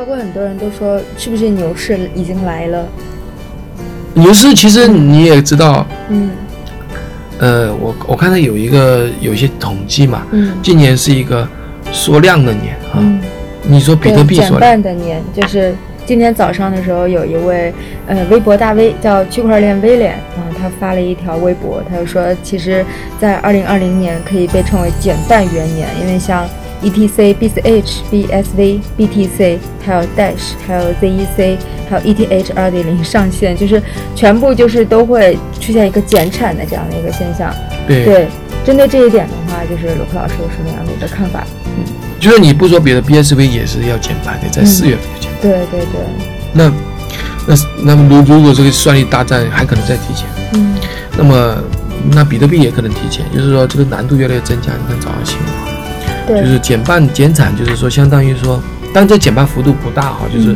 [0.00, 2.88] 包括很多人都说，是不是牛市已经来了？
[4.14, 6.30] 牛市其实你也知道，嗯
[7.38, 11.46] 呃，我我看到有一个有一些统计嘛，嗯今年是一个
[11.92, 12.96] 缩量的年啊。
[12.96, 13.20] 嗯，
[13.62, 15.74] 你说比特币减缩量，半的年，就是
[16.06, 17.70] 今天早上的时候，有一位
[18.06, 22.82] 呃微博大 V 叫区块链威廉啊、他发了一条微博，他就说，其实，
[23.20, 26.48] 在二零二零年可以被称为减半元年，因为像 E
[26.82, 31.56] ETC、BCH、BSV、BTC，还有 Dash，还有 ZEC，
[31.88, 33.82] 还有 ETH 二点零上线，就是
[34.14, 37.54] 全部就是都会出现一个减产的这样的一个现象。
[37.86, 38.28] 对，对，
[38.64, 41.44] 针对这一点的话，就是罗克老师有什么样的一个看法？
[41.66, 41.84] 嗯
[42.20, 45.30] 就是你不说别的，BSV 也是要减半的，在嗯四月份就减。
[45.40, 46.00] 对对对，
[46.52, 46.70] 那
[47.46, 50.74] 那那么如如果这个算力大战还可能再提前，嗯
[51.16, 51.56] 那么
[52.12, 54.70] 那比特币也可能提前，就是说这个难度越来越增加。
[54.72, 55.79] 你看早上新闻，对，
[56.34, 58.60] 就是减半减产，就是说相当于说，
[58.92, 60.54] 但这减半幅度不大哈，就是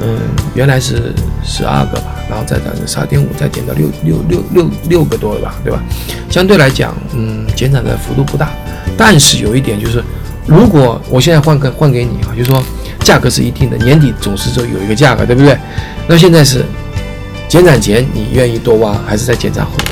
[0.00, 0.18] 嗯
[0.54, 1.12] 原来是
[1.44, 5.82] 十二个吧，然后再涨十二点五，再减到六六六六六个多了吧，对吧？
[6.30, 8.50] 相对来讲，嗯，减产的幅度不大，
[8.96, 10.02] 但是有一点就是，
[10.46, 12.62] 如果我现在换个换给你啊，就是说
[13.00, 15.56] 价格是一定的，年底总是说有一个价格，对不对？
[16.06, 16.64] 那现在是
[17.48, 19.86] 减产前你愿意多挖，还是在减产后多？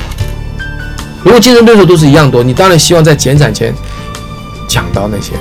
[1.25, 3.75] 如果竞争对手都是一样多，你当然希望在减产前
[4.69, 5.33] 抢到那些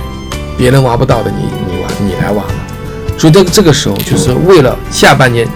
[0.58, 2.54] 别人挖不到的你，你挖你来挖嘛。
[3.18, 5.48] 所以这个这个时候就是为了下半年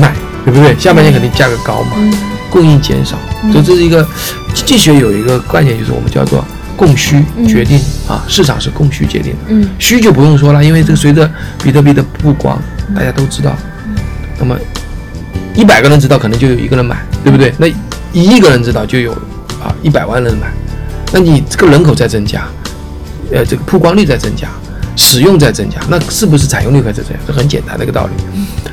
[0.00, 0.12] 卖，
[0.44, 0.76] 对不对？
[0.78, 2.12] 下半年肯定价格高嘛，嗯
[2.50, 3.16] 供应减少，
[3.52, 4.06] 所以这是一个
[4.54, 6.44] 经济学有一个概念，就是我们叫做
[6.76, 7.78] 供需决定
[8.08, 9.38] 啊，市场是供需决定的。
[9.48, 11.30] 嗯需就不用说了，因为这个随着
[11.62, 12.58] 比特币的曝光，
[12.94, 13.54] 大家都知道。
[14.38, 14.56] 那么
[15.54, 17.52] 一百个人知道，可能就有一个人买，对不对？
[17.58, 17.66] 那
[18.12, 19.12] 一亿个人知道，就有
[19.60, 20.46] 啊一百万人买。
[21.12, 22.46] 那你这个人口在增加，
[23.36, 24.48] 呃，这个曝光率在增加，
[24.96, 27.12] 使用在增加，那是不是采用率在增加？
[27.26, 28.12] 这很简单的一个道理。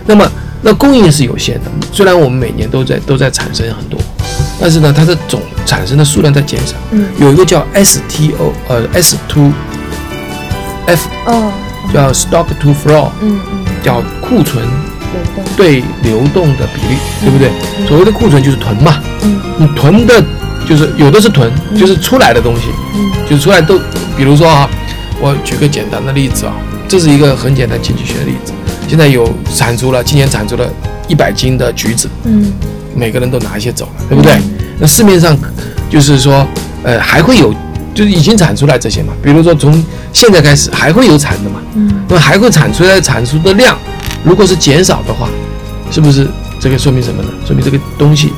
[0.06, 0.26] 那么
[0.62, 4.00] 那供应是有限的，虽然我们每年都在都在产生很多，
[4.60, 6.76] 但是呢，它的总产生的数量在减少。
[6.92, 9.52] 嗯有一个叫 STO，呃 S to
[10.86, 11.52] F 哦
[11.94, 14.66] 叫 stock to flow，嗯嗯，叫库存
[15.58, 17.52] 对流动的比率，对不对？
[17.88, 20.24] 所谓的库存就是囤嘛，嗯你囤的，
[20.68, 23.78] 就是有的是囤，就是出来的东西，嗯就是出来都，
[24.16, 24.70] 比如说啊，
[25.20, 26.54] 我举个简单的例子啊，
[26.88, 28.54] 这是一个很简单经济学的例子。
[28.88, 30.70] 现在有产出了，今年产出了
[31.08, 32.52] 一百斤的橘子，嗯
[32.96, 34.38] 每个人都拿一些走了，对不对？
[34.78, 35.36] 那市面上
[35.90, 36.46] 就是说，
[36.84, 37.52] 呃，还会有，
[37.96, 39.14] 就是已经产出来这些嘛。
[39.24, 43.76] 比如说从现在开始还会有产的嘛，嗯那么还会产出来产出的量，
[44.24, 45.28] 如果是减少的话，
[45.90, 46.28] 是不是
[46.60, 47.30] 这个说明什么呢？
[47.48, 48.32] 说明这个东西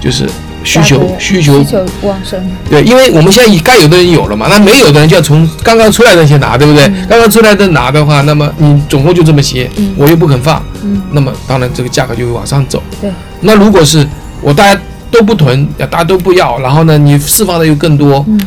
[0.00, 0.26] 就是
[0.64, 6.88] 需求需求需求旺盛，对，因为我们现在该有的人有了嘛，那没有的人就要从刚刚出来的先拿，对不对？
[7.08, 12.82] 刚刚出来的拿的话，那么你总共就这么些，嗯我又不肯放，嗯那么当然这个价格就会往上走。
[13.00, 14.06] 对，那如果是
[14.40, 14.80] 我大家
[15.10, 18.40] 都不囤，大家都不要，然后呢你释放的又更多，嗯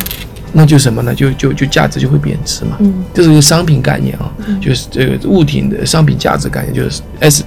[0.58, 1.14] 那就什么呢？
[1.14, 2.78] 就就就价值就会贬值嘛。
[2.80, 7.44] 嗯这是一个商品概念啊，就是这个物品的商品价值概念，就是 S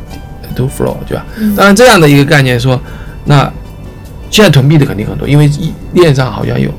[0.54, 1.24] to flow，对吧？
[1.38, 2.78] 嗯当然这样的一个概念说，
[3.24, 3.50] 那
[4.30, 5.50] 现在囤币的肯定很多，因为
[5.92, 6.70] 链上好像有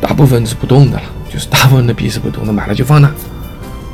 [0.00, 1.02] 大部分是不动的了，
[1.32, 3.10] 就是大部分的币是不动的，买了就放那。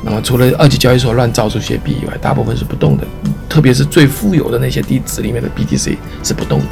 [0.05, 3.05] 那么除了二级交易所乱造出些币以外，大部分是不动的，
[3.47, 6.65] 特别是最富有的那些地址里面的 BTC 是不动的。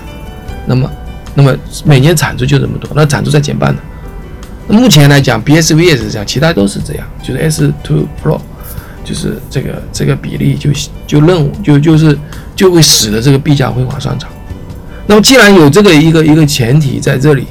[0.65, 0.91] 那么，
[1.33, 1.55] 那么
[1.85, 3.81] 每年产出就这么多，那产出在减半的。
[4.67, 8.39] 目前来讲，BSV 也是这样，其他都是这样，就是 S to flow，
[9.03, 10.69] 就是这个这个比例就
[11.07, 12.17] 就任务就就是
[12.53, 14.29] 就会使得这个币价会往上涨。
[15.07, 17.47] 那么既然有这个一个一个前提在这里，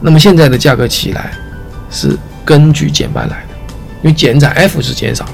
[0.00, 1.30] 那么现在的价格起来
[1.90, 3.54] 是根据减半来的，
[4.02, 5.24] 因为减产 F 是减少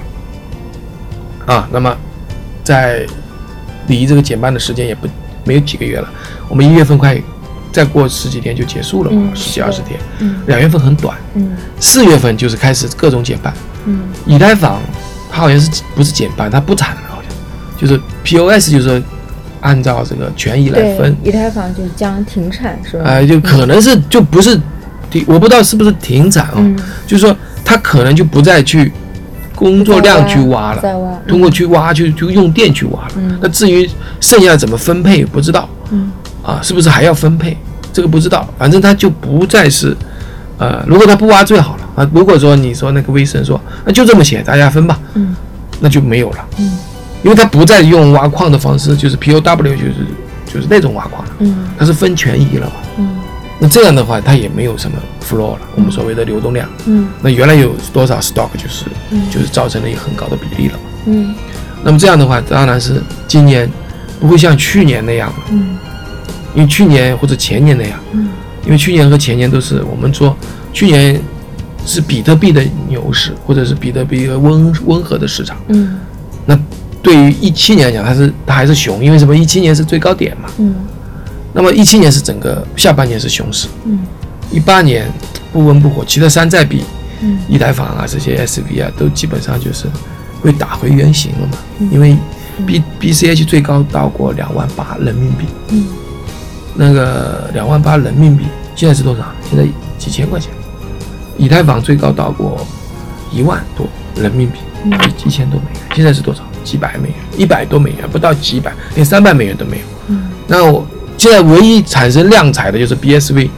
[1.47, 1.69] 了啊。
[1.73, 1.97] 那么
[2.63, 3.07] 在
[3.87, 5.09] 离这个减半的时间也不
[5.45, 6.09] 没有几个月了，
[6.49, 7.21] 我们一月份快
[7.73, 13.53] 再过十几天就结束了嘛，嗯十几二十天，嗯两月份很短，嗯四月份就是开始各种减半。
[13.85, 14.81] 嗯以太坊
[15.31, 17.31] 它好像是不是减半，它不产了，好像
[17.79, 19.03] 就是 POS 就是说
[19.61, 23.05] 按照这个权益来分，，以太坊就将停产是吧？
[23.07, 24.59] 呃，就可能是就不是
[25.11, 26.77] 停，我不知道是不是停产啊、嗯，
[27.07, 28.93] 就是说它可能就不再去
[29.55, 33.13] 工作量去挖了，再挖，通过去挖就就用电去挖了。
[33.17, 33.89] 嗯那至于
[34.21, 36.11] 剩下怎么分配不知道嗯
[36.43, 37.57] 啊，是不是还要分配？
[37.93, 39.97] 这个不知道，反正它就不再是，
[40.59, 42.11] 呃，如果它不挖最好了啊。
[42.13, 45.35] 如果说你说那个威森说那就这么写，大家分吧，嗯
[45.81, 46.77] 那就没有了，嗯
[47.27, 49.95] 因为它不再用挖矿的方式，就是 POW 就是
[50.47, 51.67] 就是那种挖矿了，嗯。
[51.77, 52.75] 它是分权益了嘛。
[52.99, 53.17] 嗯。
[53.59, 56.69] 那这样的话，它也没有什么 flow 了，我们所谓的流动量。
[56.87, 57.09] 嗯。
[57.21, 59.29] 那原来有多少 stock 就是嗯。
[59.29, 60.85] 就是造成了一个很高的比例了嘛。
[61.07, 61.35] 嗯。
[61.83, 63.69] 那么这样的话，当然是今年
[64.21, 65.77] 不会像去年那样了，嗯。
[66.55, 68.29] 因为去年或者前年那样，嗯。
[68.65, 70.37] 因为去年和前年都是我们说，
[70.73, 71.21] 去年
[71.85, 75.57] 是比特币的牛市，或者是比特币一个温温和的市场。
[75.71, 75.99] 嗯。
[76.49, 76.57] 那
[77.07, 79.37] 对于一七年来讲，它是它还是熊，因为什么？
[79.37, 80.51] 一七年是最高点嘛。
[80.59, 80.75] 嗯
[81.53, 84.01] 那么一七年是整个下半年是熊市，嗯
[84.51, 85.09] 一八年
[85.53, 86.83] 不温不火，其他山寨币、
[87.23, 89.87] 嗯以太坊啊这些 SV 啊都基本上就是
[90.43, 92.17] 会打回原形了嘛，嗯因为
[92.67, 95.87] B BCH 最高到过两万八人民币，嗯
[96.75, 99.23] 那个两万八人民币现在是多少？
[99.49, 99.65] 现在
[99.97, 100.51] 几千块钱。
[101.39, 102.67] 以太坊最高到过
[103.33, 103.87] 一万多
[104.21, 106.43] 人民币，嗯一一千多美元，现在是多少？
[106.67, 109.83] 几百美元，一百多美元，不到几百，连三百美元都没有。
[110.09, 110.25] 嗯。
[110.49, 110.85] 那我
[111.17, 113.49] 现在唯一产生量产的就是 BSV，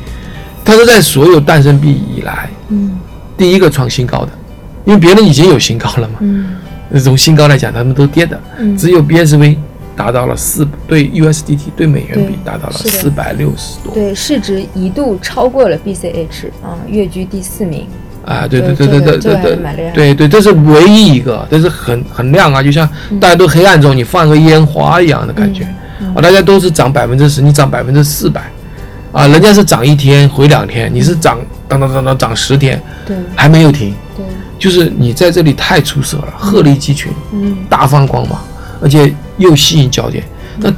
[0.65, 3.01] 它是在所有诞生币以来嗯。
[3.37, 4.29] 第一个创新高的，
[4.85, 6.17] 因为别人已经有新高了嘛。
[6.21, 6.57] 嗯。
[6.91, 8.77] 那从新高来讲，他们都跌的，嗯。
[8.77, 9.57] 只有 BSV
[9.97, 13.93] 达到了四对 USDT 对美元比达到了四百六十多。
[13.95, 17.87] 对，市值一度超过了 BCH 啊，跃居第四名。
[18.29, 18.47] 啊！
[18.47, 22.87] 对对对对对对对对对，这是唯一一个，这是很很亮啊，就像
[23.19, 25.67] 大家都黑暗中你放个烟花一样的感觉
[26.01, 26.21] 嗯啊！
[26.21, 28.43] 大家都是涨百分之十，你涨百分之四百
[29.13, 34.27] 啊，人家是涨一天回两天，你是涨当当当当涨十天对还没有停，对，
[34.59, 38.39] 就是你在这里太出色了，鹤立鸡群，嗯大放光芒，
[38.83, 40.23] 而且又吸引焦点。
[40.59, 40.71] 那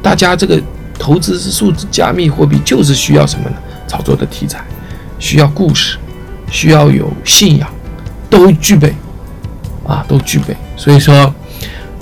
[0.00, 0.58] 大家这个
[0.98, 3.56] 投资是数字加密货币，就是需要什么呢？
[3.86, 4.64] 炒作的题材，
[5.18, 5.98] 需要故事，
[6.54, 7.68] 需要有信仰，
[8.30, 8.94] 都具备
[9.84, 10.56] 啊，都具备。
[10.76, 11.34] 所以说，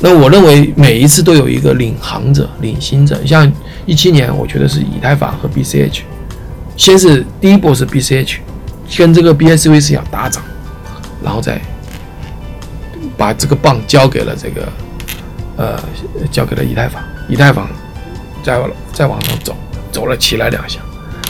[0.01, 3.19] 那我认为每一次都有一个领航者、领行者。
[3.25, 3.51] 像
[3.87, 6.03] 一七年，我觉得是以太坊和 BCH，
[6.77, 8.41] 先是第一波是 BCH，
[8.99, 10.43] 跟这个 BSV 是要打涨，
[11.25, 11.59] 然后再
[13.17, 14.69] 把这个棒交给了这个
[15.57, 15.83] 呃，
[16.31, 17.67] 交给了以太坊，以太坊
[18.43, 18.61] 再
[18.93, 19.57] 再往上走，
[19.91, 20.79] 走了起来两下。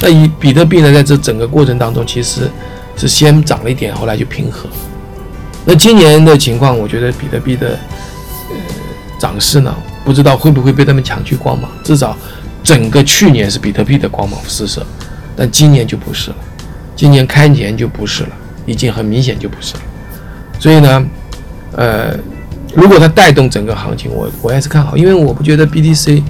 [0.02, 2.50] 那以比特币呢，在这整个过程当中，其实
[3.02, 4.68] 是先涨了一点，后来就平和。
[5.64, 7.70] 那今年的情况，我觉得比特币的
[8.48, 8.56] 呃
[9.18, 11.68] 涨势呢，不知道会不会被他们抢去光芒。
[11.82, 12.16] 至少
[12.62, 14.86] 整个去年是比特币的光芒四射，
[15.34, 16.36] 但今年就不是了。
[16.94, 18.30] 今年开年就不是了，
[18.66, 19.80] 已经很明显就不是了。
[20.60, 21.06] 所以呢，
[21.72, 22.16] 呃，
[22.72, 26.22] 如果它带动整个行情，我我还是看好，因为我不觉得 BTC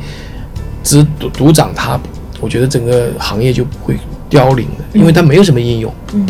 [0.82, 2.00] 只独独涨它，
[2.40, 3.98] 我觉得整个行业就不会
[4.30, 5.94] 凋零的，因为它没有什么应用。
[6.14, 6.26] 嗯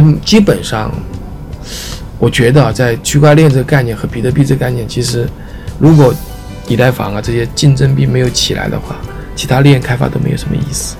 [0.00, 0.90] 但基本上，
[2.18, 5.28] 我觉得啊，在区块链这个概念和比特币这个概念，其实
[5.78, 6.14] 如果
[6.66, 8.96] 以太坊啊这些竞争币没有起来的话，
[9.36, 10.96] 其他链开发都没有什么意思。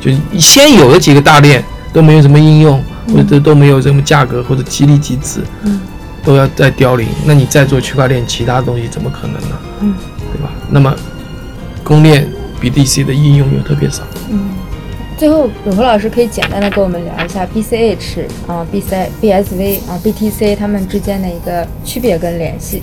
[0.00, 1.64] 就先有的几个大链
[1.94, 5.80] 都没有什么应用，或者都没有什么价格或者激励机制，嗯
[6.22, 9.58] 都要在凋零，那你再做区块链其他东西怎么可能呢？
[9.80, 9.94] 嗯
[10.32, 10.50] 对吧？
[10.70, 10.94] 那么
[11.82, 12.28] 公链
[12.60, 14.02] BTC 的应用又特别少。
[14.30, 14.50] 嗯。
[15.22, 22.82] 最后，永和老师可以简单的跟我们聊一下 BCH 啊、BC、BSV 啊、BTC 它们之间的一个区别跟联系。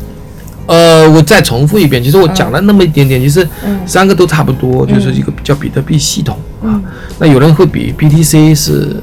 [0.66, 6.84] 呃，我再重复一遍，其实我讲了那么一点点，其实嗯三个都差不多，就是一个叫比特币系统啊嗯。
[7.20, 8.96] 那有人会比 BTC 是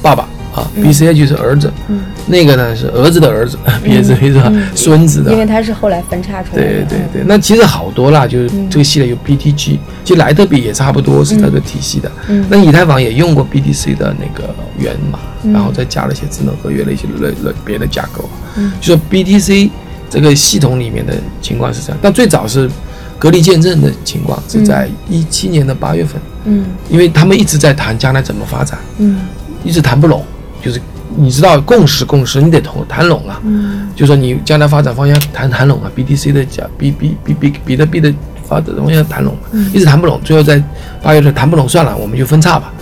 [0.00, 2.00] 爸爸啊，BCH 是儿子，嗯。
[2.26, 4.68] 那个呢是儿子的儿子， BSV 是吧嗯。
[4.74, 5.32] 孙子的。
[5.32, 5.38] 因。
[5.38, 6.68] 为它是后来分叉出来的。
[6.68, 8.68] 对对对，那其实好多啦，就是嗯。
[8.68, 12.12] 这个系列有 BTG，其实莱特比也差不多是这个体系的。
[12.28, 12.44] 嗯。
[12.50, 15.52] 那以太坊也用过 BTC 的那个源码，嗯。
[15.52, 18.28] 然后再加了一些智能合约的一些类类别的架构。
[18.56, 18.70] 嗯。
[18.80, 19.70] 就说 BTC
[20.10, 22.70] 这个系统里面的情况是这样，但最早是
[23.18, 26.66] 隔离见证的情况是在一七年的八月份，嗯。
[26.90, 29.20] 因为他们一直在谈将来怎么发展，嗯。
[29.64, 30.24] 一直谈不拢，
[30.62, 30.80] 就是
[31.16, 33.40] 你知道共识共识，你得谈谈拢啊。
[33.44, 38.12] 嗯就说你将来发展方向谈谈拢啊，BTC 的价，B B B B 比特币的
[38.48, 39.40] 发展方向谈拢嘛，
[39.74, 40.62] 一直谈不拢，最后在
[41.02, 42.72] 八月份谈不拢算了，我们就分叉吧。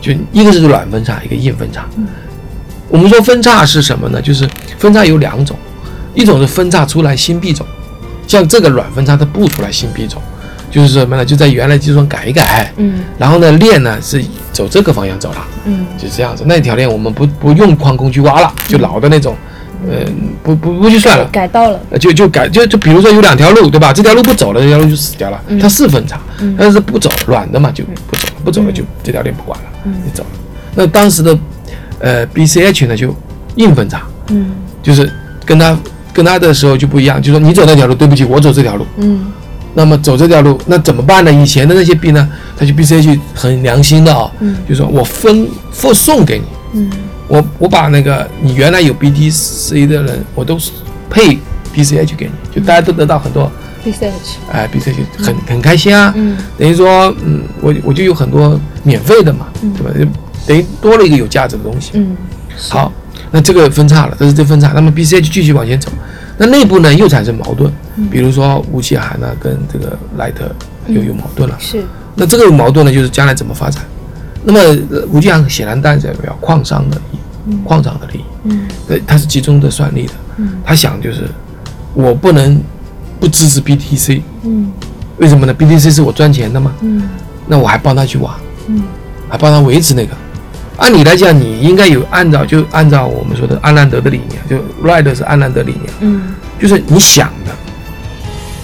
[0.00, 1.84] 就一个是软分叉，一个硬分叉。
[2.88, 4.22] 我们说分叉是什么呢？
[4.22, 5.56] 就是分叉有两种，
[6.14, 7.66] 一种是分叉出来新币种，
[8.26, 10.22] 像这个软分叉它不出来新币种，
[10.70, 11.24] 就是什么呢？
[11.24, 15.46] 就在原来基础上改一改，嗯然后呢链呢是走这个方向走了。
[15.64, 16.44] 嗯就这样子。
[16.46, 19.34] 那条链我们不不用矿工去挖了，就老的那种，
[19.88, 20.04] 呃，
[20.42, 21.80] 不不不去算了，改到了。
[21.90, 23.92] 呃就就改就就比如说有两条路，对吧？
[23.92, 25.40] 这条路不走了，这条路就死掉了。
[25.60, 26.20] 它是分叉，
[26.58, 30.30] 但是不走软的嘛就不走了，不走了就这条链不管了，嗯你走了。
[30.74, 31.38] 那当时的
[32.00, 33.14] 呃 BCH 呢就
[33.54, 34.50] 硬分叉，嗯
[34.82, 35.10] 就是
[35.44, 35.78] 跟他
[36.12, 38.86] 跟他的时候就不一样，就说你走那条路，对不起，我走这条路。
[38.98, 39.32] 嗯
[39.78, 41.30] 那么走这条路，那怎么办呢？
[41.30, 44.56] 以前的那些币呢，它就 BCH 很良心的啊、嗯。
[44.66, 46.90] 就说我分付送给你，嗯。
[47.28, 50.70] 我我把那个你原来有 BTC 的人，我都是
[51.10, 51.38] 配
[51.74, 53.52] BCH 给你，就大家都得到很多
[53.84, 56.38] ，BCH，哎，BCH 很很开心啊，嗯。
[56.56, 59.74] 等于说，嗯，我我就有很多免费的嘛，嗯。
[59.74, 59.90] 对吧？
[59.98, 60.06] 就
[60.46, 61.90] 等于多了一个有价值的东西。
[61.94, 62.16] 嗯，
[62.70, 62.90] 好，
[63.30, 64.72] 那这个分叉了，这是这分叉。
[64.74, 65.90] 那么 BCH 继续往前走，
[66.38, 68.08] 那内部呢又产生矛盾，嗯。
[68.10, 70.50] 比如说吴启涵呢跟这个莱特
[70.88, 71.56] 又有矛盾了。
[71.58, 71.82] 是。
[72.14, 73.82] 那这个矛盾呢，就是将来怎么发展？
[74.44, 77.18] 那么呃吴奇涵显然代表矿商的利
[77.52, 78.68] 益，矿场的利益，嗯。
[78.88, 80.12] 对，他是集中的算力的。
[80.36, 80.60] 嗯。
[80.64, 81.28] 他想就是
[81.94, 82.60] 我不能
[83.18, 84.70] 不支持 BTC，嗯。
[85.18, 87.08] 为什么呢？BTC 是我赚钱的嘛，嗯。
[87.46, 88.36] 那我还帮他去挖，
[88.68, 88.82] 嗯。
[89.28, 90.14] 还帮他维持那个。
[90.78, 94.56] 按理来讲，你应该有按照就按照我们说的安兰德的理念，就
[94.86, 96.34] Ride 是安兰德理念，嗯。
[96.58, 97.52] 就是你想的，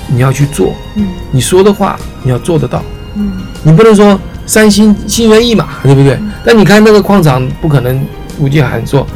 [0.09, 1.07] 你要去做，嗯。
[1.31, 2.83] 你说的话你要做得到，
[3.17, 3.33] 嗯。
[3.63, 6.19] 你不能说三心心猿意马，对不对？
[6.45, 8.07] 但你看那个矿场，不可能
[8.39, 9.07] 吴建涵说，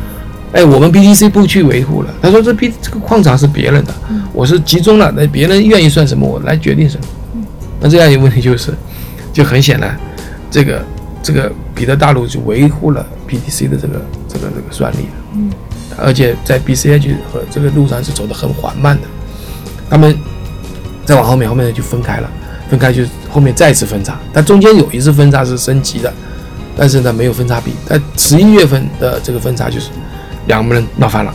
[0.53, 3.95] 哎，我们 BTC 不去维护了，他说这 B 这个矿场是别人的，
[4.33, 7.05] 我是集中了，那别人愿意算什么，我来决定什么。
[7.81, 8.73] 那这样一个问题就是，
[9.33, 9.99] 就很显然，
[10.51, 10.83] 这个
[11.27, 15.51] 这个彼得大陆就维护了 BTC 的这个这个这个算力的，嗯，
[15.99, 19.03] 而且在 BCH 和这个路上是走得很缓慢的，
[19.91, 20.17] 他们
[21.05, 22.31] 再往后面，后面就分开了，
[22.71, 26.15] 分开就后面再次分叉，但中间有一次分叉是升级的，
[26.77, 29.91] 但是呢没有分叉比，但十一月份的这个分叉就是
[30.47, 31.35] 两个人闹翻了，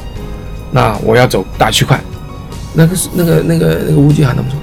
[0.72, 2.00] 那我要走大区块，
[2.74, 4.58] 那个是那个那个那个吴继涵他们说，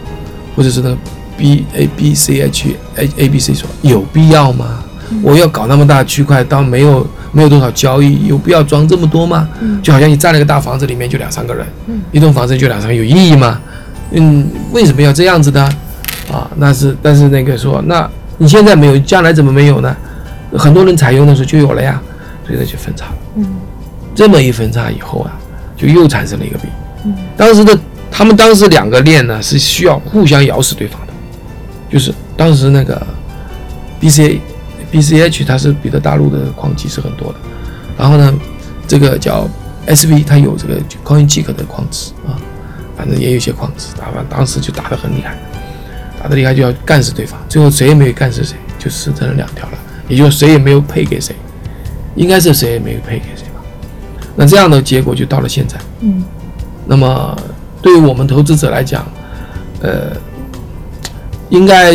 [0.56, 0.96] 或者是那个
[1.36, 4.84] B A B C H A A B C 说有必要吗？
[5.22, 9.48] 我要搞那么大区块，当没有没有多少交易，有必要装这么多吗？
[9.60, 13.60] 嗯就好像你占了个大房子，里面就两三个人，嗯一栋房子就两三个，有意义吗？
[14.12, 15.62] 嗯，为什么要这样子的？
[16.32, 19.96] 啊，那是，但是那个说，那你现在没有，将来怎么没有呢？
[20.52, 22.00] 很多人采用的时候就有了呀，
[22.46, 23.16] 所以它就分叉了。
[23.36, 23.46] 嗯
[24.14, 25.30] 这么一分叉以后啊，
[25.76, 26.68] 就又产生了一个弊。
[27.04, 27.78] 嗯当时的
[28.10, 31.12] 他们当时两个链呢是需要互相咬死对方的，
[31.88, 33.00] 就是当时那个
[34.00, 34.38] BCA
[34.92, 37.38] BCH 它是彼得大陆的矿机是很多的，
[37.98, 38.34] 然后呢，
[38.86, 39.48] 这个叫
[39.86, 42.36] SV 它有这个 CoinGeek 的矿池啊，
[42.96, 45.36] 反正也有一些矿池，打完当时就打得很厉害，
[46.22, 49.78] 打得厉害就要干死对方，最后谁也没有干死谁，就死成了两条了，
[50.08, 51.34] 也就是谁也没有配给谁，
[52.14, 53.62] 应该是谁也没有配给谁吧。
[54.36, 55.78] 那这样的结果就到了现在。
[56.00, 56.22] 嗯
[56.90, 57.36] 那么
[57.82, 59.06] 对于我们投资者来讲，
[59.82, 60.16] 呃，
[61.50, 61.92] 应该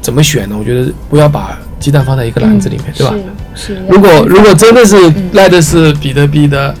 [0.00, 0.56] 怎么选呢？
[0.58, 3.14] 我觉得不要把鸡蛋放在一个篮子里面，对吧？
[3.54, 3.82] 是是。
[3.88, 6.74] 如果如果真的是嗯赖的是比特币的，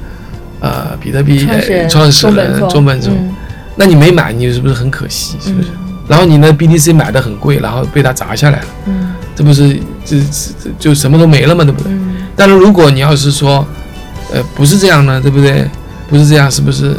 [0.60, 1.46] 呃，比特币
[1.88, 3.12] 创始人中本聪
[3.76, 5.36] 那你没买，你是不是很可惜？
[5.40, 5.68] 是不是？
[5.70, 10.24] 嗯然后你那，BTC 买的很贵，然后被他砸下来了，嗯这不是这这
[10.64, 11.92] 这就什么都没了嘛，对不对？
[11.92, 13.64] 嗯但是如果你要是说，
[14.32, 15.64] 呃，不是这样呢，对不对？
[16.08, 16.96] 不是这样，是不是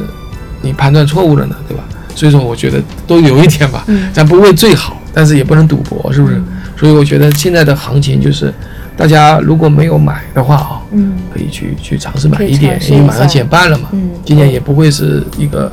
[0.62, 1.56] 你判断错误了呢？
[1.68, 1.84] 对吧？
[2.16, 6.36] 所以说，我觉得都有一点吧，嗯咱不为最好，但是也不能赌博，是不是？
[6.36, 6.46] 嗯
[6.82, 8.52] 所以我觉得现在的行情就是，
[8.98, 15.72] 大家如果没有买的话啊，嗯可以去去尝试买一点，一因为马上减半了嘛，嗯今年也不会是一个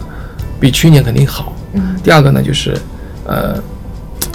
[0.61, 1.55] 比去年肯定好。
[1.73, 2.77] 嗯第二个呢，就是
[3.25, 3.55] 呃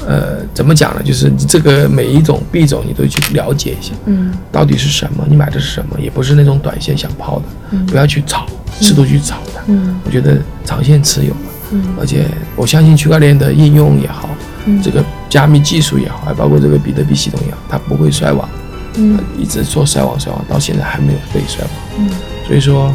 [0.08, 1.03] 呃，怎么讲呢？
[1.06, 3.94] 就是你这个每一种币种你都去了解一下。
[4.06, 5.24] 嗯到底是什么？
[5.30, 6.00] 你买的是什么？
[6.00, 8.48] 也不是那种短线想抛的，嗯不要去炒，
[8.82, 9.62] 试图去炒它。
[9.68, 11.36] 嗯我觉得长线持有，
[11.72, 12.25] 嗯而且
[12.56, 14.27] 我相信区块链的应用也好，
[14.65, 18.48] 嗯这个加密技术也好，还包括这个比特币系统也好，它不会衰亡，
[18.96, 21.72] 嗯一直说衰亡衰亡，到现在还没有被衰亡。
[22.00, 22.10] 嗯
[22.46, 22.93] 所以说，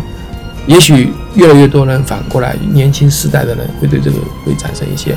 [0.66, 5.16] 也许越来越多人反过来，年轻时代的人会对这个会产生一些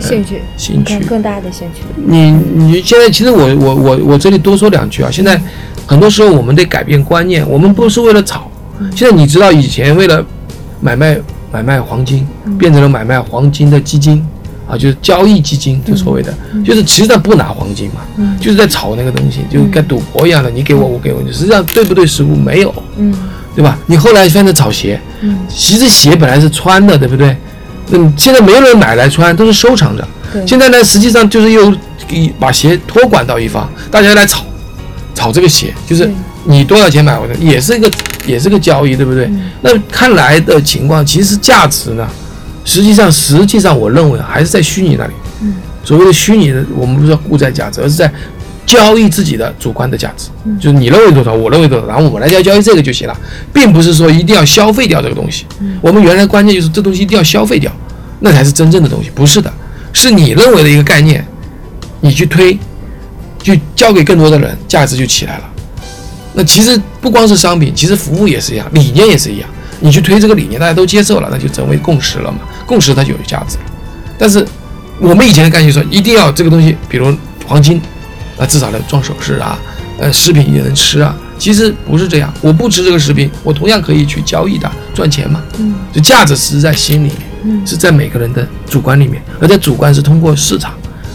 [0.00, 1.06] 兴趣兴趣更。
[1.08, 1.82] 更大的兴趣。
[1.94, 5.40] 你你现在其实我我我我这里多说两句啊，现在
[5.86, 8.50] 很多时候我们得改变观念，我们不是为了炒。
[8.94, 10.22] 现在你知道以前为了
[10.80, 11.16] 买卖
[11.52, 12.26] 买卖黄金，
[12.58, 14.26] 变成了买卖黄金的基金
[14.68, 23.14] 啊，就是交易基金，就所谓的，就是实际上不拿黄金嘛，嗯就是在炒那个东西，就跟赌博一样的，你给我我给我，实际上对不对实物没有，嗯
[23.54, 23.78] 对吧？
[23.86, 27.36] 你后来现在炒鞋，嗯其实鞋本来是穿的，对不对？
[27.92, 30.06] 嗯，现在没有人买来穿，都是收藏着。
[30.32, 31.72] 对现在呢，实际上就是又
[32.08, 34.44] 给把鞋托管到一方，大家来炒，
[35.14, 36.10] 炒这个鞋，就是
[36.44, 37.88] 你多少钱买回来，也是一个
[38.26, 39.26] 也是个交易，对不对？
[39.26, 42.06] 嗯那看来的情况，其实价值呢，
[42.66, 45.14] 实际上实际上我认为还是在虚拟那里。
[45.40, 48.12] 嗯所谓的虚拟的，我们不是说固在价值，而是在
[48.66, 53.16] 交易自己的主观的价值，嗯就是你认为多少，我认为多少，然后我们来交交易这个就行了，
[53.52, 55.46] 并不是说一定要消费掉这个东西。
[55.60, 57.70] 嗯我们原来关键就是这东西一定要消费掉，
[58.18, 59.52] 那才是真正的东西，不是的，
[59.92, 61.24] 是你认为的一个概念，
[62.00, 62.58] 你去推，
[63.40, 65.44] 就交给更多的人，价值就起来了。
[66.34, 69.48] 那其实不光是商品，其实服务也是一样，理念也是一样。
[69.78, 72.38] 你去推这个理念，大家都接受了，那就成为共识了嘛。
[72.66, 73.64] 共识它就有价值了。
[74.18, 74.46] 但是
[74.98, 77.14] 我们以前的概念说，一定要这个东西，比如
[77.46, 77.80] 黄金，
[78.38, 79.58] 啊，至少能装首饰啊，
[79.98, 81.16] 呃，食品也能吃啊。
[81.38, 85.42] 其实不是这样，我不吃这个食品，我同样可以去交易的，赚钱嘛。
[85.58, 90.72] 嗯，就价值是在心里面，嗯是在每个人的主观里面，而在主观是通过市场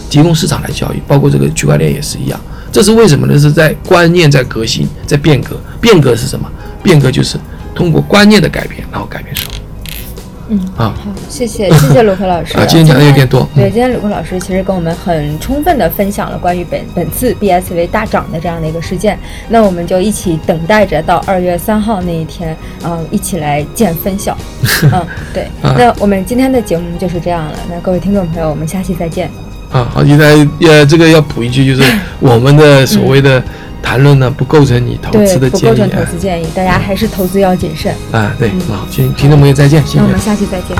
[0.08, 2.40] 提供市场来交易，包括这个区块链也是一样。
[2.70, 3.38] 这是为什么呢？
[3.38, 5.60] 是在观念在革新，在变革。
[5.80, 6.48] 变革是什么？
[6.82, 7.36] 变革就是
[7.74, 9.51] 通过观念的改变，然后改变社会。
[10.52, 10.94] 嗯，好好，
[11.30, 12.58] 谢谢谢谢鲁克老师。
[12.58, 13.48] 啊，今天讲的有点多。
[13.54, 19.18] 对，嗯今天鲁克老师其实跟我们很充分的分享了关于本本次 BSV 大涨的这样的一个事件。
[19.48, 22.54] 那我们就一起等待着到二月三号那一天，
[22.84, 24.36] 嗯，一起来见分晓。
[24.92, 25.44] 嗯，对。
[25.62, 27.52] 啊那我们今天的节目就是这样了。
[27.70, 29.30] 那各位听众朋友，我们下期再见。
[29.70, 31.82] 啊，好，现在呃，这个要补一句，就是
[32.20, 33.42] 我们的所谓的
[33.82, 37.92] 谈论呢，不构成你投资，的建议不构成投资建议，大家还是投资要谨慎。
[38.12, 38.20] 啊。
[38.20, 40.10] 啊，对，嗯好，听听众朋友再见，谢谢那我。
[40.10, 40.76] 们下期再见。